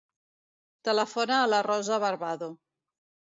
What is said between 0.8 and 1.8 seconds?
Telefona a la